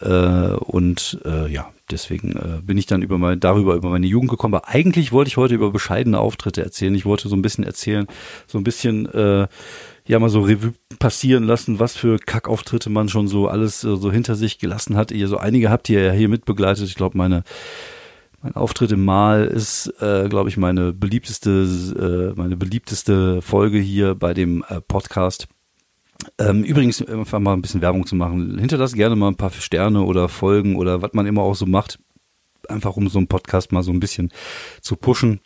[0.00, 4.30] Äh, und äh, ja, deswegen äh, bin ich dann über mein, darüber über meine Jugend
[4.30, 4.54] gekommen.
[4.54, 6.94] Aber eigentlich wollte ich heute über bescheidene Auftritte erzählen.
[6.94, 8.06] Ich wollte so ein bisschen erzählen,
[8.46, 9.08] so ein bisschen
[10.08, 14.36] ja mal so Revue passieren lassen, was für Kackauftritte man schon so alles so hinter
[14.36, 15.10] sich gelassen hat.
[15.10, 16.86] Ihr so einige habt ihr ja hier mitbegleitet.
[16.86, 17.42] Ich glaube, meine
[18.42, 24.14] mein Auftritt im Mal ist, äh, glaube ich, meine beliebteste, äh, meine beliebteste Folge hier
[24.14, 25.48] bei dem äh, Podcast.
[26.38, 28.58] Ähm, übrigens, einfach mal ein bisschen Werbung zu machen.
[28.58, 31.98] Hinterlass gerne mal ein paar Sterne oder Folgen oder was man immer auch so macht.
[32.68, 34.30] Einfach um so einen Podcast mal so ein bisschen
[34.80, 35.40] zu pushen.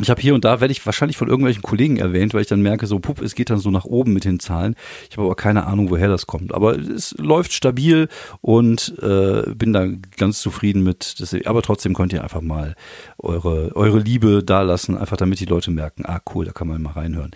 [0.00, 2.62] Ich habe hier und da, werde ich wahrscheinlich von irgendwelchen Kollegen erwähnt, weil ich dann
[2.62, 4.74] merke, so, pup, es geht dann so nach oben mit den Zahlen.
[5.10, 6.54] Ich habe aber keine Ahnung, woher das kommt.
[6.54, 8.08] Aber es läuft stabil
[8.40, 11.20] und äh, bin da ganz zufrieden mit.
[11.20, 12.74] Das, aber trotzdem könnt ihr einfach mal
[13.18, 16.80] eure, eure Liebe da lassen, einfach damit die Leute merken, ah cool, da kann man
[16.80, 17.32] mal reinhören.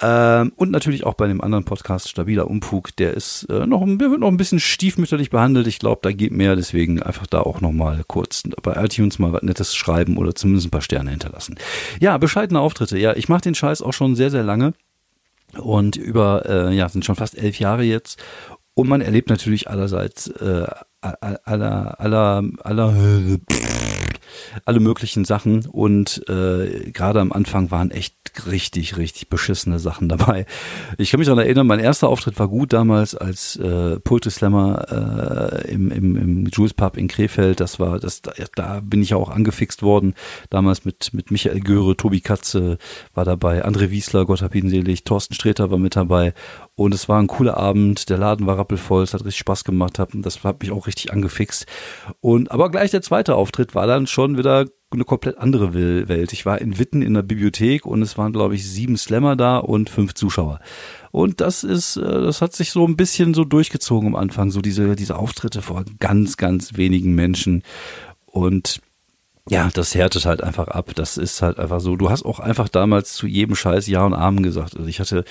[0.00, 4.10] Ähm, und natürlich auch bei dem anderen Podcast Stabiler Umfug, der ist äh, noch, der
[4.10, 5.66] wird noch ein bisschen stiefmütterlich behandelt.
[5.66, 9.42] Ich glaube, da geht mehr, deswegen einfach da auch nochmal kurz bei iTunes mal was
[9.42, 11.56] Nettes schreiben oder zumindest ein paar Sterne hinterlassen.
[12.00, 12.96] Ja, bescheidene Auftritte.
[12.98, 14.74] Ja, ich mache den Scheiß auch schon sehr, sehr lange.
[15.56, 18.22] Und über, äh, ja, sind schon fast elf Jahre jetzt.
[18.74, 20.66] Und man erlebt natürlich allerseits äh,
[21.00, 22.94] aller, aller, aller,
[24.64, 25.66] alle möglichen Sachen.
[25.66, 28.14] Und äh, gerade am Anfang waren echt
[28.46, 30.46] richtig, richtig beschissene Sachen dabei.
[30.96, 35.62] Ich kann mich daran erinnern, mein erster Auftritt war gut damals als äh, Poetry Slammer
[35.64, 37.60] äh, im, im, im Jules Pub in Krefeld.
[37.60, 40.14] Das war, das, da, da bin ich ja auch angefixt worden.
[40.50, 42.78] Damals mit, mit Michael Göre, Tobi Katze
[43.14, 46.34] war dabei, André Wiesler, Gott hab ihn selig, Thorsten Sträter war mit dabei.
[46.74, 49.98] Und es war ein cooler Abend, der Laden war rappelvoll, es hat richtig Spaß gemacht,
[49.98, 51.66] hab, das hat mich auch richtig angefixt.
[52.20, 56.32] Und aber gleich der zweite Auftritt war dann schon wieder eine komplett andere Welt.
[56.32, 59.58] Ich war in Witten in der Bibliothek und es waren, glaube ich, sieben Slammer da
[59.58, 60.60] und fünf Zuschauer.
[61.10, 64.60] Und das ist, äh, das hat sich so ein bisschen so durchgezogen am Anfang, so
[64.60, 67.62] diese, diese Auftritte vor ganz, ganz wenigen Menschen.
[68.26, 68.80] Und
[69.50, 70.92] ja, das härtet halt einfach ab.
[70.94, 71.96] Das ist halt einfach so.
[71.96, 74.76] Du hast auch einfach damals zu jedem Scheiß Ja und Amen gesagt.
[74.76, 75.24] Also ich hatte,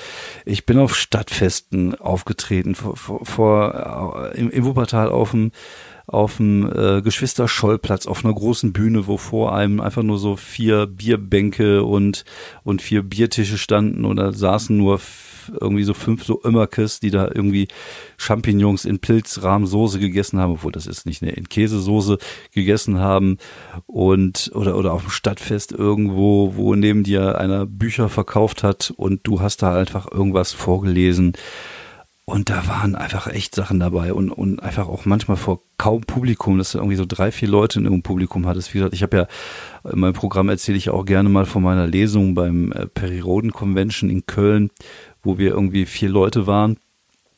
[0.46, 5.52] ich bin auf Stadtfesten aufgetreten, vor, vor, vor äh, im, im Wuppertal auf dem
[6.08, 10.88] auf dem äh, Geschwister-Scholl-Platz auf einer großen Bühne, wo vor einem einfach nur so vier
[10.88, 12.24] Bierbänke und,
[12.64, 15.00] und vier Biertische standen oder saßen nur
[15.50, 17.68] irgendwie so fünf so Ömmerkes, die da irgendwie
[18.18, 22.18] Champignons in Pilzrahmsoße gegessen haben, obwohl das ist nicht eine in Käsesoße
[22.54, 23.38] gegessen haben
[23.86, 29.22] und oder oder auf dem Stadtfest irgendwo, wo neben dir einer Bücher verkauft hat und
[29.24, 31.34] du hast da einfach irgendwas vorgelesen
[32.30, 36.58] und da waren einfach echt Sachen dabei und, und einfach auch manchmal vor kaum Publikum,
[36.58, 38.74] dass du irgendwie so drei, vier Leute in irgendeinem Publikum hattest.
[38.74, 39.28] Wie gesagt, ich habe ja
[39.90, 44.10] in meinem Programm erzähle ich auch gerne mal von meiner Lesung beim äh, Periroden Convention
[44.10, 44.72] in Köln,
[45.24, 46.76] wo wir irgendwie vier Leute waren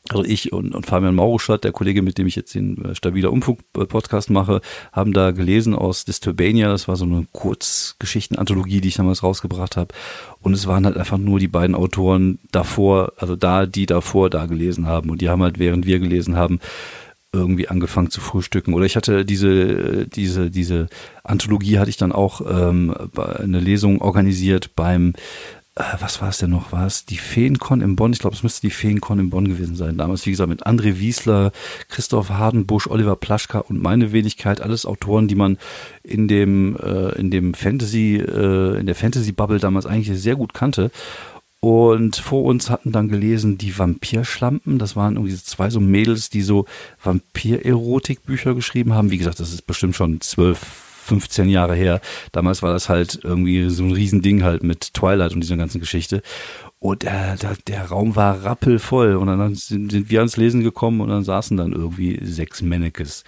[0.07, 3.31] also ich und, und Fabian Mauruschat, der Kollege, mit dem ich jetzt den äh, Stabiler
[3.31, 6.69] Umfug-Podcast mache, haben da gelesen aus Disturbania.
[6.69, 9.93] Das war so eine Kurzgeschichtenanthologie, die ich damals rausgebracht habe.
[10.41, 14.45] Und es waren halt einfach nur die beiden Autoren davor, also da, die davor da
[14.45, 15.09] gelesen haben.
[15.09, 16.59] Und die haben halt, während wir gelesen haben,
[17.31, 18.73] irgendwie angefangen zu frühstücken.
[18.73, 20.87] Oder ich hatte diese, diese, diese
[21.23, 25.13] Anthologie hatte ich dann auch ähm, eine Lesung organisiert beim
[25.79, 26.71] äh, was war es denn noch?
[26.71, 28.11] War es die Feenkon in Bonn?
[28.11, 29.97] Ich glaube, es müsste die Feenkon in Bonn gewesen sein.
[29.97, 31.51] Damals, wie gesagt, mit André Wiesler,
[31.87, 35.57] Christoph Hardenbusch, Oliver Plaschka und meine Wenigkeit, alles Autoren, die man
[36.03, 40.91] in dem, äh, in dem Fantasy, äh, in der Fantasy-Bubble damals eigentlich sehr gut kannte.
[41.61, 44.79] Und vor uns hatten dann gelesen die Vampirschlampen.
[44.79, 46.65] Das waren irgendwie zwei so Mädels, die so
[47.03, 49.11] Vampir-Erotik-Bücher geschrieben haben.
[49.11, 52.01] Wie gesagt, das ist bestimmt schon zwölf, 15 Jahre her.
[52.31, 56.21] Damals war das halt irgendwie so ein Riesending halt mit Twilight und dieser ganzen Geschichte.
[56.79, 59.15] Und der, der, der Raum war rappelvoll.
[59.15, 63.23] Und dann sind, sind wir ans Lesen gekommen und dann saßen dann irgendwie sechs Mannekes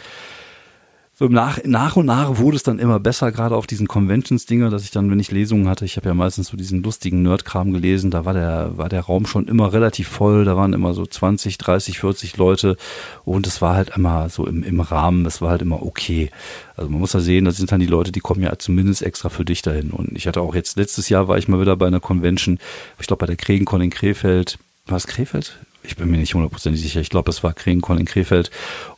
[1.22, 4.84] so nach, nach und nach wurde es dann immer besser, gerade auf diesen Conventions-Dinger, dass
[4.84, 8.10] ich dann, wenn ich Lesungen hatte, ich habe ja meistens so diesen lustigen Nerd-Kram gelesen,
[8.10, 11.60] da war der, war der Raum schon immer relativ voll, da waren immer so 20,
[11.60, 12.76] 30, 40 Leute
[13.24, 16.32] und es war halt immer so im, im Rahmen, es war halt immer okay.
[16.76, 19.30] Also man muss ja sehen, das sind dann die Leute, die kommen ja zumindest extra
[19.30, 19.92] für dich dahin.
[19.92, 22.58] Und ich hatte auch jetzt, letztes Jahr war ich mal wieder bei einer Convention,
[23.00, 24.58] ich glaube bei der Kregenkon in Krefeld,
[24.88, 25.60] war es Krefeld?
[25.92, 27.02] Ich bin mir nicht hundertprozentig sicher.
[27.02, 28.50] Ich glaube, das war Kregenkon in Krefeld.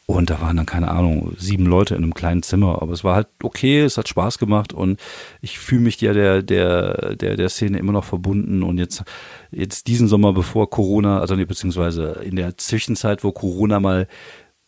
[0.05, 2.83] Und da waren dann, keine Ahnung, sieben Leute in einem kleinen Zimmer.
[2.83, 4.99] Aber es war halt okay, es hat Spaß gemacht und
[5.41, 8.61] ich fühle mich ja der, der, der, der Szene immer noch verbunden.
[8.61, 9.03] Und jetzt,
[9.49, 14.07] jetzt diesen Sommer, bevor Corona, also nee, beziehungsweise in der Zwischenzeit, wo Corona mal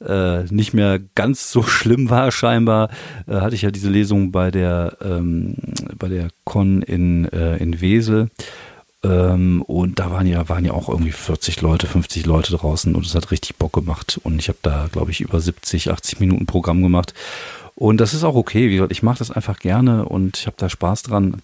[0.03, 2.89] äh, nicht mehr ganz so schlimm war scheinbar,
[3.27, 5.57] äh, hatte ich ja diese Lesung bei der ähm,
[5.99, 8.31] bei der Con in äh, in Wesel
[9.05, 13.05] ähm, und da waren ja, waren ja auch irgendwie 40 Leute, 50 Leute draußen und
[13.05, 14.19] es hat richtig Bock gemacht.
[14.23, 17.13] Und ich habe da, glaube ich, über 70, 80 Minuten Programm gemacht.
[17.75, 18.69] Und das ist auch okay.
[18.69, 21.41] Wie gesagt, ich mache das einfach gerne und ich habe da Spaß dran.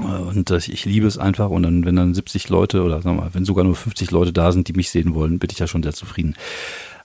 [0.00, 1.48] Äh, und ich liebe es einfach.
[1.48, 4.32] Und dann, wenn dann 70 Leute oder sagen wir mal, wenn sogar nur 50 Leute
[4.32, 6.34] da sind, die mich sehen wollen, bin ich ja schon sehr zufrieden.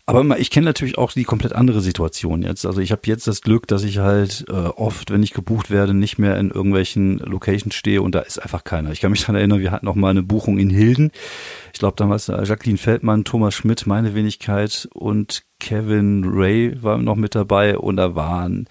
[0.09, 2.65] Aber ich kenne natürlich auch die komplett andere Situation jetzt.
[2.65, 5.93] Also ich habe jetzt das Glück, dass ich halt äh, oft, wenn ich gebucht werde,
[5.93, 8.91] nicht mehr in irgendwelchen Locations stehe und da ist einfach keiner.
[8.93, 11.11] Ich kann mich daran erinnern, wir hatten noch mal eine Buchung in Hilden.
[11.73, 17.17] Ich glaube damals äh, Jacqueline Feldmann, Thomas Schmidt, meine Wenigkeit und Kevin Ray war noch
[17.17, 18.69] mit dabei und da waren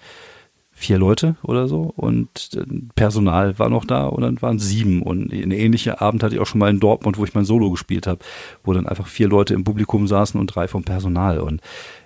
[0.79, 2.63] vier Leute oder so und äh,
[2.93, 6.45] Personal war noch da und dann waren sieben und ein ähnlicher Abend hatte ich auch
[6.45, 8.19] schon mal in Dortmund, wo ich mein Solo gespielt habe,
[8.63, 11.61] wo dann einfach vier Leute im Publikum saßen und drei vom Personal und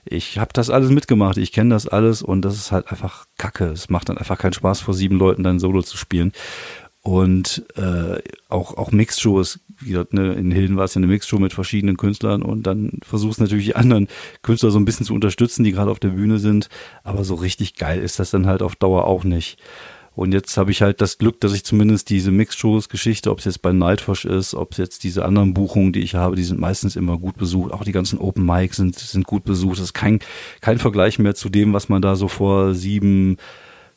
[0.05, 3.65] ich habe das alles mitgemacht, ich kenne das alles und das ist halt einfach Kacke.
[3.65, 6.31] Es macht dann einfach keinen Spaß vor sieben Leuten dein Solo zu spielen
[7.01, 11.39] und äh, auch auch Mixed-Shows, wie gesagt, ne, in Hilden war es ja eine Mixed-Show
[11.39, 14.07] mit verschiedenen Künstlern und dann versuchst natürlich die anderen
[14.41, 16.69] Künstler so ein bisschen zu unterstützen, die gerade auf der Bühne sind,
[17.03, 19.57] aber so richtig geil ist das dann halt auf Dauer auch nicht.
[20.13, 23.61] Und jetzt habe ich halt das Glück, dass ich zumindest diese Mixed-Shows-Geschichte, ob es jetzt
[23.61, 26.97] bei Nightwash ist, ob es jetzt diese anderen Buchungen, die ich habe, die sind meistens
[26.97, 27.71] immer gut besucht.
[27.71, 29.77] Auch die ganzen Open Mics sind, sind gut besucht.
[29.77, 30.19] Das ist kein,
[30.59, 33.37] kein Vergleich mehr zu dem, was man da so vor sieben,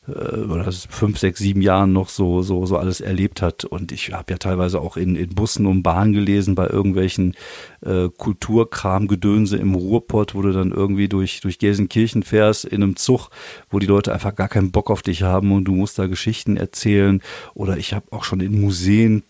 [0.07, 3.65] oder fünf, sechs, sieben Jahren noch so, so, so alles erlebt hat.
[3.65, 7.35] Und ich habe ja teilweise auch in, in Bussen und Bahnen gelesen bei irgendwelchen
[7.81, 13.31] äh, Kulturkramgedönse im Ruhrpott, wo du dann irgendwie durch, durch Gelsenkirchen fährst in einem Zug,
[13.71, 16.59] wo die Leute einfach gar keinen Bock auf dich haben und du musst da Geschichten
[16.59, 17.23] erzählen.
[17.55, 19.23] Oder ich habe auch schon in Museen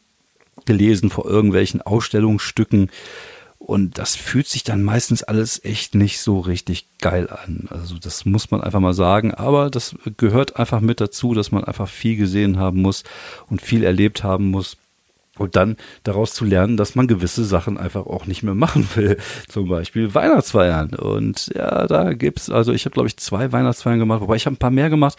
[0.65, 2.91] gelesen vor irgendwelchen Ausstellungsstücken.
[3.65, 7.67] Und das fühlt sich dann meistens alles echt nicht so richtig geil an.
[7.71, 9.33] Also das muss man einfach mal sagen.
[9.33, 13.05] Aber das gehört einfach mit dazu, dass man einfach viel gesehen haben muss
[13.49, 14.77] und viel erlebt haben muss.
[15.39, 19.17] Und dann daraus zu lernen, dass man gewisse Sachen einfach auch nicht mehr machen will.
[19.49, 20.93] Zum Beispiel Weihnachtsfeiern.
[20.95, 24.57] Und ja, da gibt's, also ich habe, glaube ich, zwei Weihnachtsfeiern gemacht, wobei ich habe
[24.57, 25.17] ein paar mehr gemacht.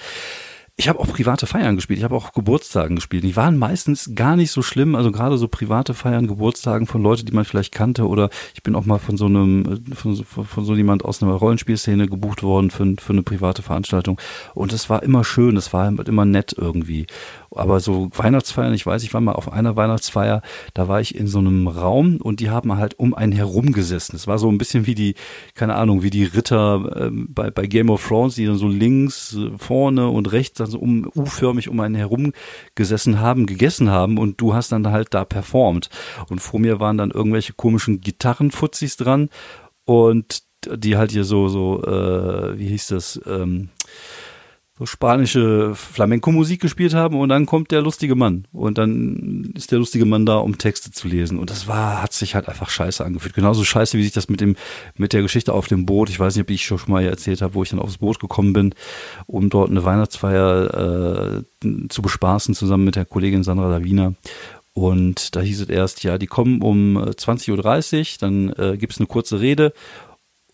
[0.77, 3.23] Ich habe auch private Feiern gespielt, ich habe auch Geburtstagen gespielt.
[3.23, 7.25] Die waren meistens gar nicht so schlimm, also gerade so private Feiern, Geburtstagen von Leuten,
[7.25, 10.75] die man vielleicht kannte oder ich bin auch mal von so einem, von, von so
[10.75, 14.19] jemand aus einer Rollenspielszene gebucht worden für, für eine private Veranstaltung.
[14.53, 17.07] Und es war immer schön, es war immer nett irgendwie
[17.51, 20.41] aber so Weihnachtsfeiern, ich weiß, ich war mal auf einer Weihnachtsfeier,
[20.73, 24.15] da war ich in so einem Raum und die haben halt um einen herum gesessen.
[24.15, 25.15] Es war so ein bisschen wie die,
[25.53, 29.37] keine Ahnung, wie die Ritter äh, bei, bei Game of Thrones, die dann so links,
[29.57, 32.33] vorne und rechts, also um U-förmig um einen herum
[32.75, 35.89] gesessen haben, gegessen haben und du hast dann halt da performt.
[36.29, 39.29] Und vor mir waren dann irgendwelche komischen Gitarrenfutzis dran
[39.85, 43.69] und die halt hier so, so, äh, wie hieß das, ähm,
[44.77, 49.79] so spanische Flamenco-Musik gespielt haben und dann kommt der lustige Mann und dann ist der
[49.79, 53.03] lustige Mann da, um Texte zu lesen und das war, hat sich halt einfach scheiße
[53.05, 53.33] angefühlt.
[53.33, 54.57] Genauso scheiße, wie sich das mit dem,
[54.97, 57.53] mit der Geschichte auf dem Boot, ich weiß nicht, ob ich schon mal erzählt habe,
[57.53, 58.75] wo ich dann aufs Boot gekommen bin,
[59.27, 64.13] um dort eine Weihnachtsfeier äh, zu bespaßen, zusammen mit der Kollegin Sandra Davina
[64.73, 69.07] und da hieß es erst, ja, die kommen um 20.30 Uhr, dann äh, gibt's eine
[69.07, 69.71] kurze Rede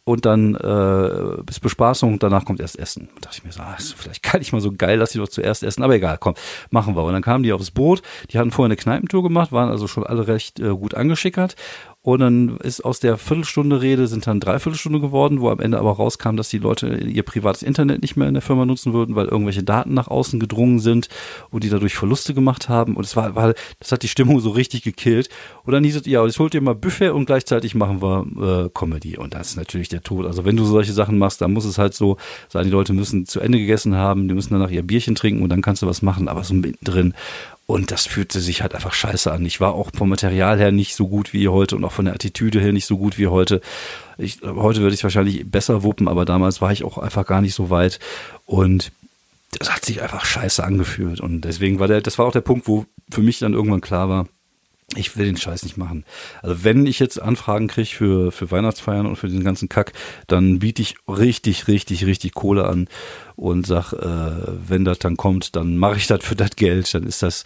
[0.04, 3.10] und dann äh, bis Bespaßung, danach kommt erst Essen.
[3.16, 5.30] Da dachte ich mir so, ah, vielleicht gar nicht mal so geil, dass die doch
[5.30, 6.34] zuerst essen, aber egal, komm,
[6.72, 7.04] machen wir.
[7.04, 10.06] Und dann kamen die aufs Boot, die hatten vorher eine Kneipentour gemacht, waren also schon
[10.06, 11.56] alle recht äh, gut angeschickert
[12.04, 15.92] und dann ist aus der Viertelstunde Rede sind dann Dreiviertelstunde geworden, wo am Ende aber
[15.92, 19.28] rauskam, dass die Leute ihr privates Internet nicht mehr in der Firma nutzen würden, weil
[19.28, 21.10] irgendwelche Daten nach außen gedrungen sind
[21.52, 22.96] und die dadurch Verluste gemacht haben.
[22.96, 25.30] Und es war, war das hat die Stimmung so richtig gekillt.
[25.64, 28.70] Und dann hieß es, ja, jetzt holt ihr mal Buffet und gleichzeitig machen wir äh,
[28.74, 29.18] Comedy.
[29.18, 30.26] Und das ist natürlich der Tod.
[30.26, 32.18] Also wenn du solche Sachen machst, dann muss es halt so
[32.50, 35.50] sein, die Leute müssen zu Ende gegessen haben, die müssen danach ihr Bierchen trinken und
[35.50, 36.28] dann kannst du was machen.
[36.28, 37.14] Aber so mittendrin
[37.72, 39.46] und das fühlte sich halt einfach scheiße an.
[39.46, 42.14] Ich war auch vom Material her nicht so gut wie heute und auch von der
[42.14, 43.62] Attitüde her nicht so gut wie heute.
[44.18, 47.54] Ich, heute würde ich wahrscheinlich besser wuppen, aber damals war ich auch einfach gar nicht
[47.54, 48.00] so weit.
[48.46, 48.92] Und
[49.58, 51.22] das hat sich einfach scheiße angefühlt.
[51.22, 54.10] Und deswegen war der, das war auch der Punkt, wo für mich dann irgendwann klar
[54.10, 54.28] war,
[54.96, 56.04] ich will den Scheiß nicht machen.
[56.42, 59.94] Also wenn ich jetzt Anfragen kriege für, für Weihnachtsfeiern und für den ganzen Kack,
[60.28, 62.88] dann biete ich richtig, richtig, richtig Kohle an
[63.36, 64.32] und sag, äh,
[64.68, 66.94] wenn das dann kommt, dann mache ich das für das Geld.
[66.94, 67.44] Dann ist das,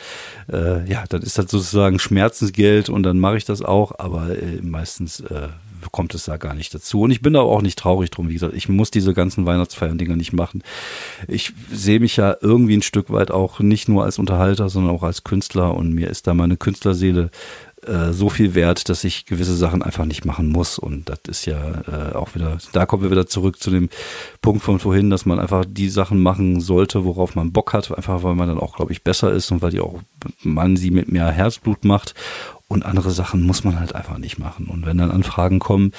[0.51, 4.61] äh, ja, dann ist das sozusagen Schmerzensgeld und dann mache ich das auch, aber äh,
[4.61, 5.49] meistens äh,
[5.91, 7.01] kommt es da gar nicht dazu.
[7.01, 8.29] Und ich bin da auch nicht traurig drum.
[8.29, 10.63] Wie gesagt, ich muss diese ganzen Weihnachtsfeiern-Dinger nicht machen.
[11.27, 15.03] Ich sehe mich ja irgendwie ein Stück weit auch nicht nur als Unterhalter, sondern auch
[15.03, 15.75] als Künstler.
[15.75, 17.29] Und mir ist da meine Künstlerseele
[17.87, 20.79] äh, so viel wert, dass ich gewisse Sachen einfach nicht machen muss.
[20.79, 23.89] Und das ist ja äh, auch wieder, da kommen wir wieder zurück zu dem
[24.41, 28.23] Punkt von vorhin, dass man einfach die Sachen machen sollte, worauf man Bock hat, einfach
[28.23, 29.99] weil man dann auch, glaube ich, besser ist und weil die auch
[30.41, 32.15] man sie mit mehr Herzblut macht.
[32.67, 34.67] Und andere Sachen muss man halt einfach nicht machen.
[34.67, 35.91] Und wenn dann Anfragen kommen,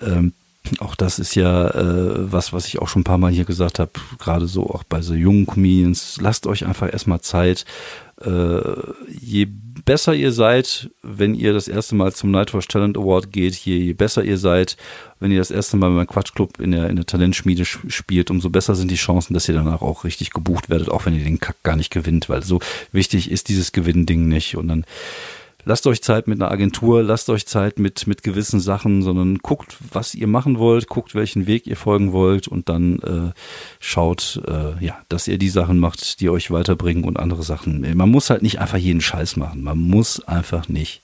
[0.00, 0.32] ähm,
[0.80, 3.78] auch das ist ja äh, was, was ich auch schon ein paar Mal hier gesagt
[3.78, 7.64] habe, gerade so auch bei so jungen Comedians, lasst euch einfach erstmal Zeit.
[8.24, 8.60] Äh,
[9.08, 9.46] je
[9.84, 13.92] besser ihr seid, wenn ihr das erste Mal zum Nightwatch Talent Award geht, je, je
[13.92, 14.76] besser ihr seid,
[15.20, 18.74] wenn ihr das erste Mal beim Quatschclub in der, in der Talentschmiede spielt, umso besser
[18.74, 21.62] sind die Chancen, dass ihr danach auch richtig gebucht werdet, auch wenn ihr den Kack
[21.62, 24.56] gar nicht gewinnt, weil so wichtig ist dieses Gewinnen-Ding nicht.
[24.56, 24.84] Und dann
[25.66, 29.76] lasst euch Zeit mit einer Agentur, lasst euch Zeit mit, mit gewissen Sachen, sondern guckt,
[29.92, 33.32] was ihr machen wollt, guckt, welchen Weg ihr folgen wollt und dann äh,
[33.80, 37.80] schaut, äh, ja, dass ihr die Sachen macht, die euch weiterbringen und andere Sachen.
[37.96, 39.62] Man muss halt nicht einfach jeden Scheiß machen.
[39.62, 41.02] Man muss einfach nicht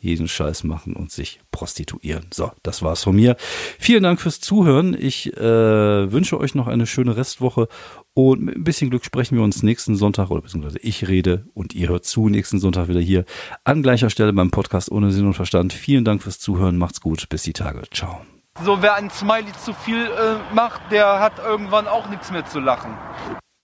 [0.00, 2.26] jeden Scheiß machen und sich prostituieren.
[2.32, 3.36] So, das war's von mir.
[3.78, 4.96] Vielen Dank fürs Zuhören.
[4.98, 7.68] Ich äh, wünsche euch noch eine schöne Restwoche
[8.14, 11.74] und mit ein bisschen Glück sprechen wir uns nächsten Sonntag oder beziehungsweise ich rede und
[11.74, 13.24] ihr hört zu nächsten Sonntag wieder hier
[13.64, 15.72] an gleicher Stelle beim Podcast ohne Sinn und Verstand.
[15.72, 16.76] Vielen Dank fürs Zuhören.
[16.76, 17.28] Macht's gut.
[17.28, 17.82] Bis die Tage.
[17.90, 18.20] Ciao.
[18.62, 22.60] So, wer ein Smiley zu viel äh, macht, der hat irgendwann auch nichts mehr zu
[22.60, 22.94] lachen.